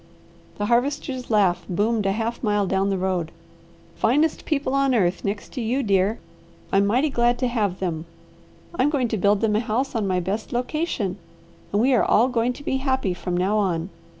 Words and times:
The 0.57 0.65
Harvester's 0.65 1.29
laugh 1.29 1.63
boomed 1.69 2.07
a 2.07 2.11
half 2.11 2.41
mile 2.43 2.65
down 2.65 2.89
the 2.89 2.97
road. 2.97 3.31
"Finest 3.95 4.45
people 4.45 4.73
on 4.73 4.95
earth, 4.95 5.23
next 5.23 5.53
to 5.53 5.61
you, 5.61 5.83
dear. 5.83 6.17
I'm 6.73 6.87
mighty 6.87 7.11
glad 7.11 7.37
to 7.37 7.47
have 7.47 7.77
them. 7.77 8.05
I'm 8.73 8.89
going 8.89 9.09
to 9.09 9.17
build 9.17 9.41
them 9.41 9.55
a 9.55 9.59
house 9.59 9.93
on 9.93 10.07
my 10.07 10.19
best 10.19 10.51
location, 10.53 11.19
and 11.71 11.79
we 11.79 11.93
are 11.93 12.03
all 12.03 12.29
going 12.29 12.53
to 12.53 12.63
be 12.63 12.77
happy 12.77 13.13
from 13.13 13.37
now 13.37 13.59
on. 13.59 13.91